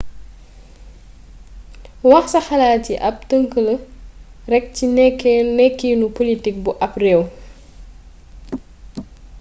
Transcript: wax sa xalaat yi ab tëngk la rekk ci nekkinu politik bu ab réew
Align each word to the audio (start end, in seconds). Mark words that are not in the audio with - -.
wax 2.09 2.25
sa 2.33 2.39
xalaat 2.47 2.83
yi 2.91 2.95
ab 3.07 3.17
tëngk 3.29 3.51
la 3.65 3.75
rekk 4.51 4.65
ci 4.75 4.85
nekkinu 5.65 6.05
politik 6.17 6.55
bu 6.63 6.71
ab 6.85 6.93
réew 7.03 7.21